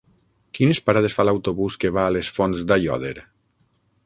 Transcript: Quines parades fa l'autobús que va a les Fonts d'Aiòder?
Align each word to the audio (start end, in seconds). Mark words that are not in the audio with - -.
Quines 0.59 0.79
parades 0.87 1.17
fa 1.17 1.25
l'autobús 1.29 1.77
que 1.85 1.93
va 1.99 2.07
a 2.07 2.17
les 2.17 2.33
Fonts 2.39 2.65
d'Aiòder? 2.73 3.17